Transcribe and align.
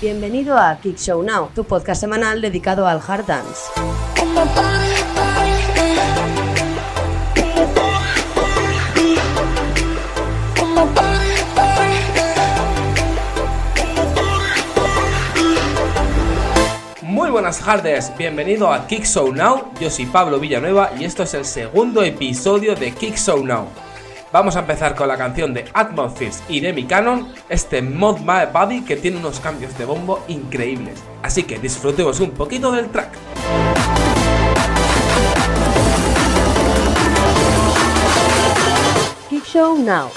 Bienvenido 0.00 0.56
a 0.56 0.78
Kick 0.80 0.96
Show 0.96 1.22
Now, 1.22 1.50
tu 1.54 1.64
podcast 1.64 2.00
semanal 2.00 2.40
dedicado 2.40 2.86
al 2.86 3.02
hard 3.06 3.26
dance. 3.26 3.70
Muy 17.02 17.30
buenas 17.30 17.58
tardes, 17.60 18.10
bienvenido 18.16 18.72
a 18.72 18.86
Kick 18.86 19.04
Show 19.04 19.34
Now, 19.34 19.70
yo 19.78 19.90
soy 19.90 20.06
Pablo 20.06 20.40
Villanueva 20.40 20.92
y 20.98 21.04
esto 21.04 21.24
es 21.24 21.34
el 21.34 21.44
segundo 21.44 22.02
episodio 22.02 22.74
de 22.74 22.92
Kick 22.92 23.16
Show 23.16 23.44
Now. 23.44 23.66
Vamos 24.32 24.54
a 24.54 24.60
empezar 24.60 24.94
con 24.94 25.08
la 25.08 25.16
canción 25.16 25.52
de 25.52 25.64
Atmospheres 25.74 26.44
y 26.48 26.60
Demi 26.60 26.84
Cannon, 26.84 27.34
este 27.48 27.82
Mod 27.82 28.20
My 28.20 28.46
Body 28.52 28.82
que 28.82 28.94
tiene 28.94 29.16
unos 29.16 29.40
cambios 29.40 29.76
de 29.76 29.84
bombo 29.84 30.22
increíbles. 30.28 31.02
Así 31.20 31.42
que 31.42 31.58
disfrutemos 31.58 32.20
un 32.20 32.30
poquito 32.30 32.70
del 32.70 32.88
track. 32.90 33.10
Kick 39.28 39.44
Show 39.46 39.76
Now. 39.78 40.10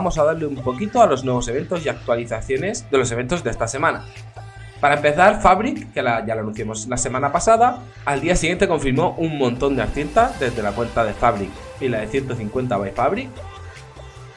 Vamos 0.00 0.16
a 0.16 0.24
darle 0.24 0.46
un 0.46 0.54
poquito 0.54 1.02
a 1.02 1.06
los 1.06 1.24
nuevos 1.24 1.46
eventos 1.48 1.84
y 1.84 1.90
actualizaciones 1.90 2.90
de 2.90 2.96
los 2.96 3.12
eventos 3.12 3.44
de 3.44 3.50
esta 3.50 3.68
semana. 3.68 4.06
Para 4.80 4.94
empezar, 4.94 5.42
Fabric, 5.42 5.92
que 5.92 6.02
ya 6.02 6.34
lo 6.34 6.40
anunciamos 6.40 6.88
la 6.88 6.96
semana 6.96 7.30
pasada, 7.30 7.80
al 8.06 8.22
día 8.22 8.34
siguiente 8.34 8.66
confirmó 8.66 9.14
un 9.18 9.36
montón 9.36 9.76
de 9.76 9.82
artistas 9.82 10.40
desde 10.40 10.62
la 10.62 10.72
cuenta 10.72 11.04
de 11.04 11.12
Fabric 11.12 11.50
y 11.82 11.88
la 11.90 11.98
de 11.98 12.06
150 12.06 12.78
by 12.78 12.92
Fabric. 12.92 13.28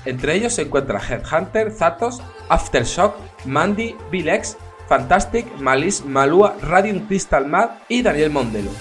Entre 0.03 0.35
ellos 0.35 0.51
se 0.51 0.63
encuentra 0.63 0.99
Headhunter, 0.99 1.71
Zatos, 1.71 2.21
Aftershock, 2.49 3.15
Mandy, 3.45 3.95
Bilex, 4.11 4.57
Fantastic, 4.89 5.47
Malice, 5.59 6.03
Malua, 6.03 6.57
Radiant 6.61 7.07
Crystal 7.07 7.47
Mad 7.47 7.69
y 7.87 8.01
Daniel 8.01 8.31
Mondelo. 8.31 8.71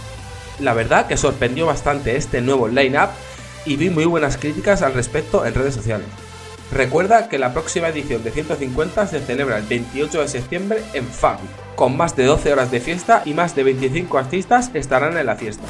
La 0.58 0.74
verdad 0.74 1.06
que 1.06 1.16
sorprendió 1.16 1.66
bastante 1.66 2.16
este 2.16 2.40
nuevo 2.40 2.66
line-up 2.66 3.10
y 3.66 3.76
vi 3.76 3.88
muy 3.88 4.04
buenas 4.04 4.36
críticas 4.36 4.82
al 4.82 4.94
respecto 4.94 5.46
en 5.46 5.54
redes 5.54 5.76
sociales. 5.76 6.08
Recuerda 6.72 7.28
que 7.28 7.38
la 7.38 7.52
próxima 7.52 7.88
edición 7.88 8.24
de 8.24 8.30
150 8.30 9.06
se 9.06 9.20
celebra 9.20 9.58
el 9.58 9.64
28 9.64 10.22
de 10.22 10.28
septiembre 10.28 10.82
en 10.94 11.06
Fabric, 11.06 11.50
con 11.76 11.96
más 11.98 12.16
de 12.16 12.24
12 12.24 12.50
horas 12.50 12.70
de 12.70 12.80
fiesta 12.80 13.22
y 13.26 13.34
más 13.34 13.54
de 13.54 13.64
25 13.64 14.16
artistas 14.16 14.70
estarán 14.72 15.18
en 15.18 15.26
la 15.26 15.36
fiesta. 15.36 15.64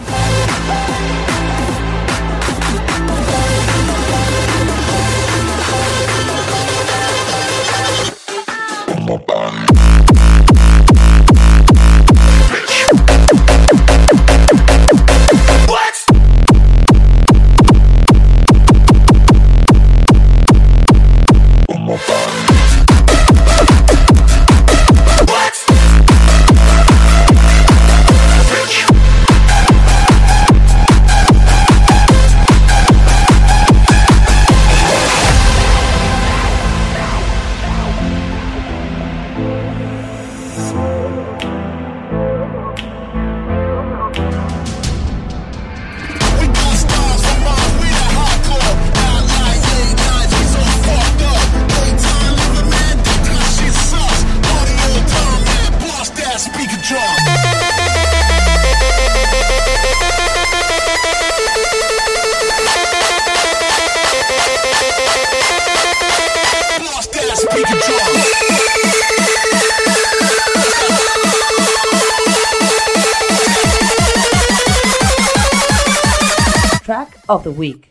Of 77.29 77.45
the 77.45 77.51
Week. 77.51 77.91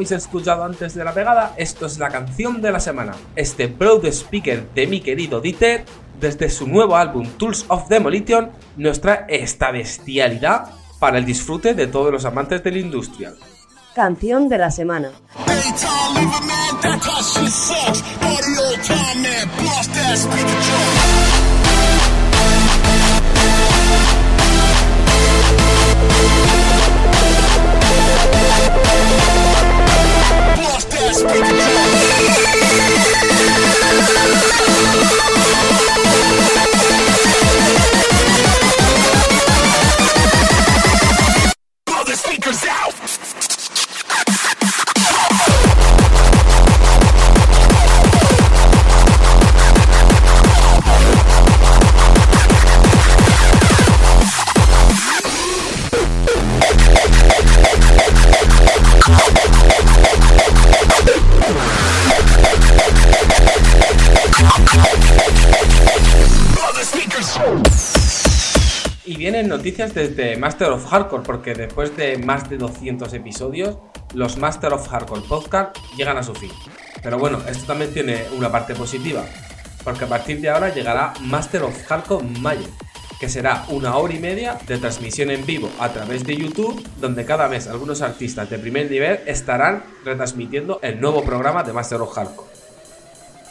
Habéis 0.00 0.12
escuchado 0.12 0.64
antes 0.64 0.94
de 0.94 1.04
la 1.04 1.12
pegada, 1.12 1.52
esto 1.58 1.84
es 1.84 1.98
la 1.98 2.08
canción 2.08 2.62
de 2.62 2.72
la 2.72 2.80
semana. 2.80 3.12
Este 3.36 3.66
Broad 3.66 4.06
Speaker 4.06 4.70
de 4.74 4.86
mi 4.86 5.02
querido 5.02 5.42
Dieter, 5.42 5.84
desde 6.18 6.48
su 6.48 6.66
nuevo 6.66 6.96
álbum 6.96 7.26
Tools 7.36 7.66
of 7.68 7.86
Demolition, 7.88 8.50
nos 8.78 9.02
trae 9.02 9.26
esta 9.28 9.70
bestialidad 9.70 10.70
para 10.98 11.18
el 11.18 11.26
disfrute 11.26 11.74
de 11.74 11.86
todos 11.86 12.10
los 12.10 12.24
amantes 12.24 12.64
del 12.64 12.78
industrial. 12.78 13.36
Canción 13.94 14.48
de 14.48 14.56
la 14.56 14.70
semana. 14.70 15.10
Noticias 69.60 69.92
desde 69.92 70.38
Master 70.38 70.70
of 70.70 70.86
Hardcore, 70.86 71.22
porque 71.22 71.52
después 71.52 71.94
de 71.94 72.16
más 72.16 72.48
de 72.48 72.56
200 72.56 73.12
episodios, 73.12 73.76
los 74.14 74.38
Master 74.38 74.72
of 74.72 74.88
Hardcore 74.88 75.20
podcast 75.28 75.76
llegan 75.98 76.16
a 76.16 76.22
su 76.22 76.34
fin. 76.34 76.50
Pero 77.02 77.18
bueno, 77.18 77.40
esto 77.46 77.66
también 77.66 77.92
tiene 77.92 78.24
una 78.38 78.50
parte 78.50 78.74
positiva, 78.74 79.22
porque 79.84 80.04
a 80.04 80.08
partir 80.08 80.40
de 80.40 80.48
ahora 80.48 80.72
llegará 80.72 81.12
Master 81.20 81.64
of 81.64 81.86
Hardcore 81.86 82.26
Mayo, 82.40 82.68
que 83.20 83.28
será 83.28 83.66
una 83.68 83.98
hora 83.98 84.14
y 84.14 84.18
media 84.18 84.58
de 84.66 84.78
transmisión 84.78 85.30
en 85.30 85.44
vivo 85.44 85.68
a 85.78 85.90
través 85.90 86.24
de 86.24 86.38
YouTube, 86.38 86.82
donde 86.98 87.26
cada 87.26 87.46
mes 87.46 87.66
algunos 87.68 88.00
artistas 88.00 88.48
de 88.48 88.58
primer 88.58 88.90
nivel 88.90 89.20
estarán 89.26 89.84
retransmitiendo 90.06 90.80
el 90.82 90.98
nuevo 91.02 91.22
programa 91.22 91.64
de 91.64 91.74
Master 91.74 92.00
of 92.00 92.14
Hardcore. 92.14 92.48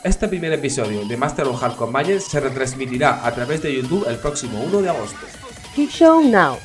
Este 0.04 0.28
primer 0.28 0.54
episodio 0.54 1.06
de 1.06 1.18
Master 1.18 1.46
of 1.46 1.62
Hardcore 1.62 1.92
Mayo 1.92 2.20
se 2.20 2.40
retransmitirá 2.40 3.24
a 3.24 3.32
través 3.32 3.62
de 3.62 3.76
YouTube 3.76 4.08
el 4.10 4.18
próximo 4.18 4.60
1 4.64 4.82
de 4.82 4.90
agosto. 4.90 5.28
Show 5.88 6.22
Now. 6.22 6.58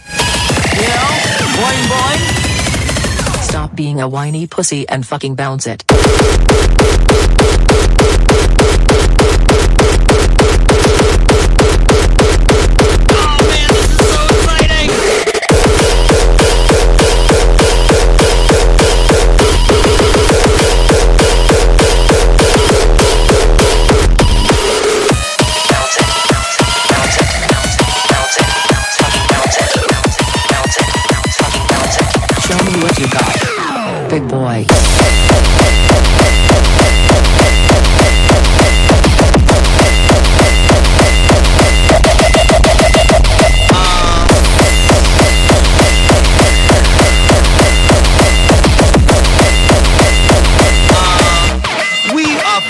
Stop 3.42 3.76
being 3.76 4.00
a 4.00 4.08
whiny 4.08 4.46
pussy 4.46 4.88
and 4.88 5.06
fucking 5.06 5.36
bounce 5.36 5.66
it. 5.66 5.84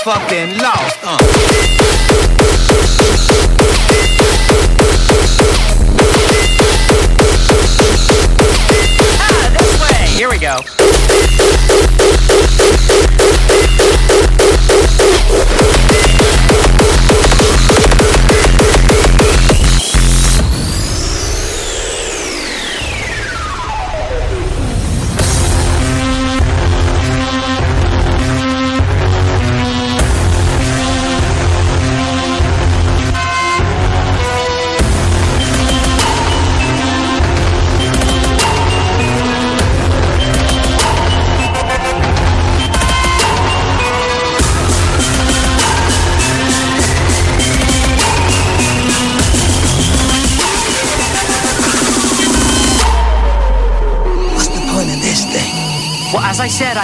Fucking 0.04 0.58
lost. 0.58 0.98
Uh. 1.02 1.16
Ah. 9.18 10.14
Here 10.14 10.28
we 10.28 10.38
go. 10.38 10.83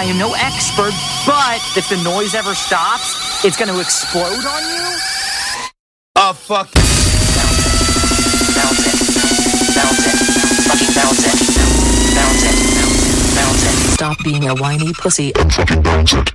I 0.01 0.05
am 0.05 0.17
no 0.17 0.33
expert, 0.33 0.95
but 1.27 1.61
if 1.77 1.87
the 1.87 1.97
noise 2.03 2.33
ever 2.33 2.55
stops, 2.55 3.45
it's 3.45 3.55
going 3.55 3.69
to 3.69 3.79
explode 3.79 4.23
on 4.25 4.63
you. 4.63 4.97
A 6.15 6.33
fuck. 6.33 6.73
Bounce 6.73 6.87
it. 8.81 8.97
Bounce 9.75 10.01
it. 10.01 10.17
Fucking 10.65 10.93
bounce 10.95 11.21
it. 11.21 11.37
Bounce 12.15 12.43
it. 12.49 12.55
Bounce 13.35 13.63
it. 13.63 13.93
Stop 13.93 14.17
being 14.23 14.49
a 14.49 14.55
whiny 14.55 14.91
pussy 14.91 15.35
and 15.35 15.53
fucking 15.53 15.83
bounce 15.83 16.13
it. 16.13 16.31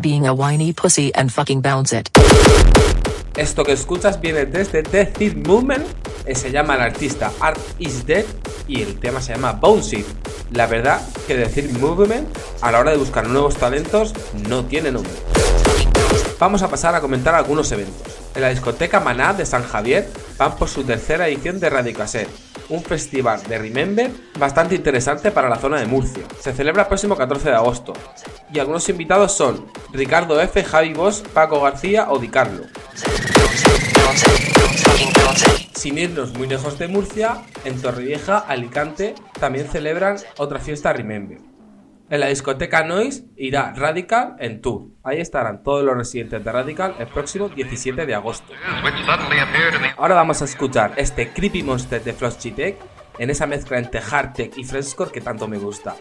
Being 0.00 0.26
a 0.26 0.32
whiny 0.32 0.72
pussy 0.72 1.10
and 1.14 1.30
fucking 1.30 1.62
bounce 1.62 1.98
it. 1.98 2.08
Esto 3.36 3.64
que 3.64 3.72
escuchas 3.72 4.20
viene 4.20 4.44
desde 4.44 4.82
The 4.82 5.06
Third 5.06 5.46
Movement, 5.46 5.86
eh, 6.26 6.34
se 6.34 6.50
llama 6.50 6.74
el 6.74 6.82
artista 6.82 7.32
Art 7.40 7.58
is 7.78 8.04
Dead 8.04 8.24
y 8.68 8.82
el 8.82 8.98
tema 8.98 9.20
se 9.20 9.34
llama 9.34 9.52
Bounce 9.52 9.98
It. 9.98 10.06
La 10.52 10.66
verdad 10.66 11.00
que 11.26 11.34
The 11.36 11.62
Movement 11.78 12.28
a 12.60 12.70
la 12.70 12.80
hora 12.80 12.90
de 12.90 12.96
buscar 12.96 13.28
nuevos 13.28 13.56
talentos 13.56 14.14
no 14.48 14.64
tiene 14.64 14.92
nombre. 14.92 15.12
Vamos 16.38 16.62
a 16.62 16.68
pasar 16.68 16.94
a 16.94 17.00
comentar 17.00 17.34
algunos 17.34 17.70
eventos. 17.72 18.16
En 18.34 18.42
la 18.42 18.48
discoteca 18.48 19.00
Maná 19.00 19.34
de 19.34 19.44
San 19.44 19.62
Javier 19.62 20.08
van 20.38 20.56
por 20.56 20.68
su 20.68 20.84
tercera 20.84 21.28
edición 21.28 21.60
de 21.60 21.68
Radio 21.68 21.92
Cassette, 21.94 22.30
un 22.68 22.82
festival 22.82 23.42
de 23.42 23.58
Remember 23.58 24.10
bastante 24.38 24.74
interesante 24.74 25.30
para 25.30 25.48
la 25.48 25.56
zona 25.56 25.80
de 25.80 25.86
Murcia. 25.86 26.24
Se 26.40 26.52
celebra 26.52 26.82
el 26.82 26.88
próximo 26.88 27.16
14 27.16 27.50
de 27.50 27.56
agosto 27.56 27.92
y 28.52 28.58
algunos 28.58 28.88
invitados 28.88 29.32
son 29.32 29.66
Ricardo 29.92 30.40
F, 30.40 30.62
Javi 30.62 30.92
Bosch, 30.92 31.26
Paco 31.28 31.60
García 31.60 32.10
o 32.10 32.18
Di 32.18 32.28
Carlo. 32.28 32.64
Sin 35.74 35.98
irnos 35.98 36.32
muy 36.34 36.46
lejos 36.46 36.78
de 36.78 36.88
Murcia, 36.88 37.42
en 37.64 37.80
Torrevieja, 37.80 38.38
Alicante, 38.38 39.14
también 39.38 39.68
celebran 39.68 40.16
otra 40.36 40.58
fiesta 40.58 40.92
Remember. 40.92 41.38
En 42.10 42.20
la 42.20 42.26
discoteca 42.26 42.84
Noise 42.84 43.24
irá 43.36 43.72
Radical 43.72 44.34
en 44.40 44.60
tour. 44.60 44.88
Ahí 45.04 45.20
estarán 45.20 45.62
todos 45.62 45.84
los 45.84 45.96
residentes 45.96 46.44
de 46.44 46.52
Radical 46.52 46.96
el 46.98 47.06
próximo 47.06 47.48
17 47.48 48.04
de 48.04 48.14
agosto. 48.14 48.52
Ahora 49.96 50.16
vamos 50.16 50.42
a 50.42 50.44
escuchar 50.44 50.92
este 50.96 51.28
Creepy 51.32 51.62
Monster 51.62 52.02
de 52.02 52.12
Frosty 52.12 52.50
Tech 52.50 52.76
en 53.18 53.30
esa 53.30 53.46
mezcla 53.46 53.78
entre 53.78 54.00
hardtech 54.00 54.58
y 54.58 54.64
frescore 54.64 55.12
que 55.12 55.20
tanto 55.20 55.46
me 55.46 55.58
gusta. 55.58 55.94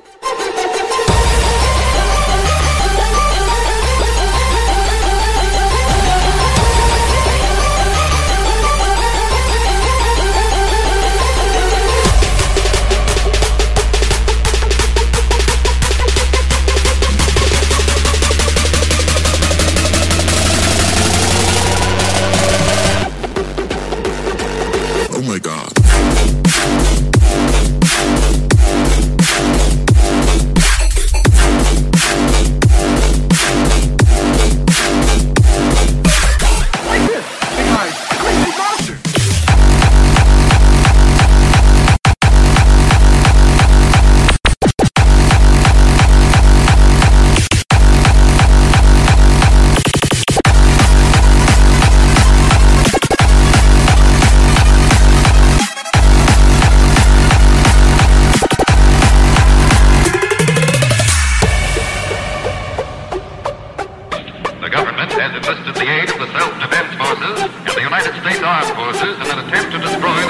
armed 68.50 68.74
forces 68.76 69.16
in 69.22 69.28
an 69.30 69.46
attempt 69.46 69.72
to 69.72 69.78
destroy 69.78 70.29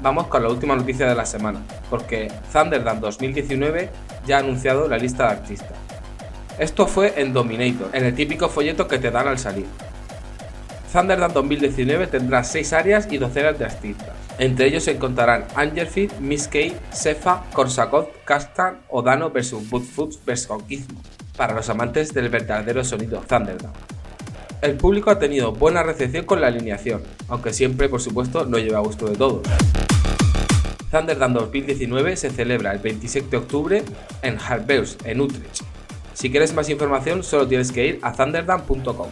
vamos 0.00 0.26
con 0.26 0.42
la 0.42 0.48
última 0.48 0.74
noticia 0.74 1.06
de 1.06 1.14
la 1.14 1.24
semana, 1.24 1.60
porque 1.88 2.28
Thunderdome 2.52 3.00
2019 3.00 3.90
ya 4.26 4.36
ha 4.36 4.40
anunciado 4.40 4.88
la 4.88 4.98
lista 4.98 5.26
de 5.26 5.30
artistas. 5.30 5.72
Esto 6.58 6.86
fue 6.86 7.14
en 7.20 7.32
Dominator, 7.32 7.88
en 7.92 8.04
el 8.04 8.14
típico 8.14 8.48
folleto 8.48 8.88
que 8.88 8.98
te 8.98 9.10
dan 9.10 9.28
al 9.28 9.38
salir. 9.38 9.66
Thunderdome 10.92 11.34
2019 11.34 12.08
tendrá 12.08 12.42
6 12.42 12.72
áreas 12.72 13.08
y 13.12 13.18
docenas 13.18 13.58
de 13.58 13.66
artistas. 13.66 14.10
Entre 14.38 14.66
ellos 14.66 14.84
se 14.84 14.92
encontrarán 14.92 15.44
Angelfield, 15.54 16.18
Miss 16.18 16.48
Kay, 16.48 16.76
Sefa, 16.90 17.44
Korsakov, 17.52 18.08
Kastan, 18.24 18.80
Odano 18.88 19.30
vs 19.30 19.70
Bootfoot 19.70 20.14
vs 20.24 20.48
para 21.36 21.54
los 21.54 21.70
amantes 21.70 22.12
del 22.12 22.28
verdadero 22.28 22.82
sonido 22.82 23.20
Thunderdome. 23.20 23.89
El 24.62 24.76
público 24.76 25.10
ha 25.10 25.18
tenido 25.18 25.52
buena 25.52 25.82
recepción 25.82 26.26
con 26.26 26.42
la 26.42 26.48
alineación, 26.48 27.02
aunque 27.28 27.54
siempre, 27.54 27.88
por 27.88 28.02
supuesto, 28.02 28.44
no 28.44 28.58
lleva 28.58 28.78
a 28.78 28.82
gusto 28.82 29.06
de 29.06 29.16
todos. 29.16 29.42
Thunderdome 30.90 31.40
2019 31.40 32.16
se 32.16 32.28
celebra 32.28 32.72
el 32.72 32.78
26 32.78 33.30
de 33.30 33.36
octubre 33.38 33.82
en 34.20 34.38
Harbeus, 34.38 34.98
en 35.04 35.22
Utrecht. 35.22 35.62
Si 36.12 36.30
quieres 36.30 36.52
más 36.52 36.68
información, 36.68 37.22
solo 37.22 37.48
tienes 37.48 37.72
que 37.72 37.86
ir 37.86 37.98
a 38.02 38.12
thunderdome.com. 38.12 39.08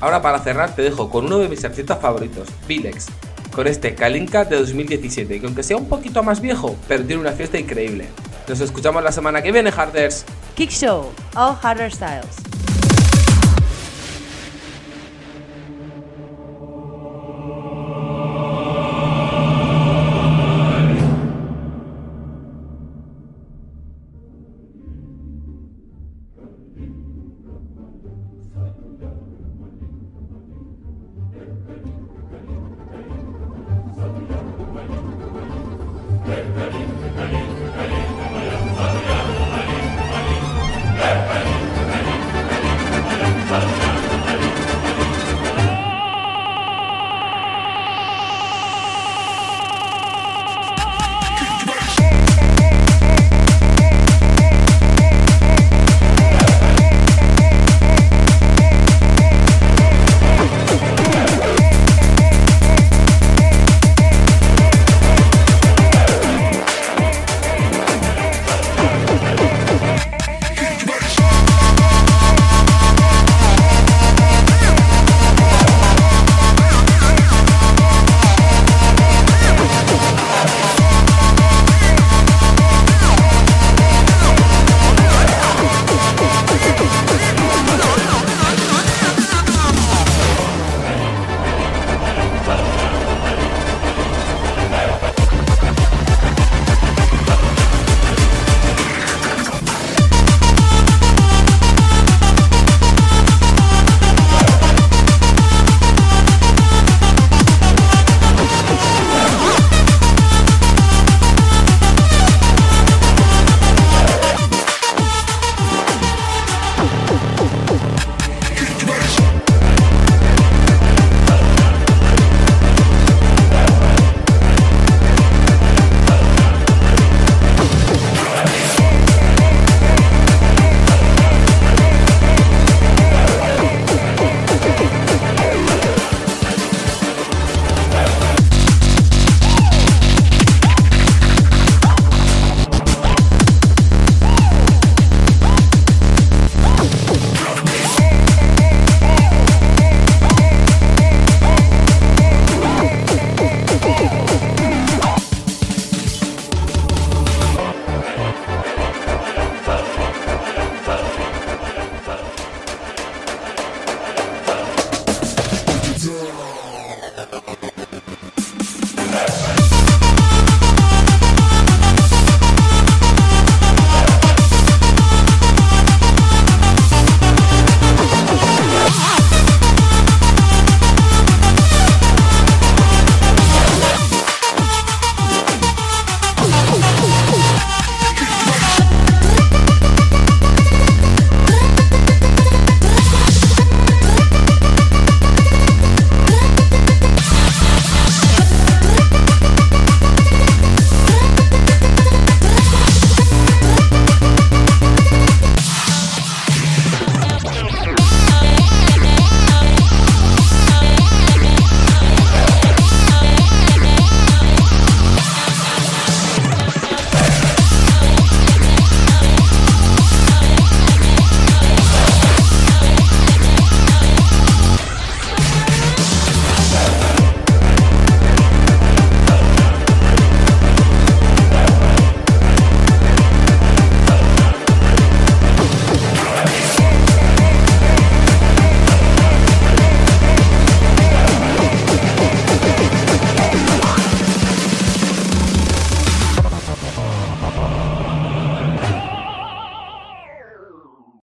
Ahora 0.00 0.22
para 0.22 0.40
cerrar 0.40 0.74
te 0.74 0.82
dejo 0.82 1.08
con 1.08 1.26
uno 1.26 1.38
de 1.38 1.48
mis 1.48 1.64
artistas 1.64 2.00
favoritos, 2.00 2.48
Vilex, 2.66 3.06
con 3.52 3.68
este 3.68 3.94
Kalinka 3.94 4.44
de 4.44 4.56
2017, 4.56 5.38
que 5.38 5.46
aunque 5.46 5.62
sea 5.62 5.76
un 5.76 5.88
poquito 5.88 6.24
más 6.24 6.40
viejo, 6.40 6.76
pero 6.88 7.04
tiene 7.04 7.20
una 7.20 7.32
fiesta 7.32 7.58
increíble. 7.58 8.06
Nos 8.48 8.60
escuchamos 8.60 9.02
la 9.04 9.12
semana 9.12 9.42
que 9.42 9.52
viene, 9.52 9.70
Harders. 9.70 10.24
Kick 10.54 10.70
Show, 10.70 11.12
All 11.34 11.54
Harder 11.62 11.92
Styles. 11.92 12.47